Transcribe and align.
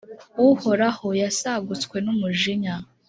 Uhoraho 0.47 1.07
yasagutswe 1.21 1.97
n’umujinya, 2.05 2.75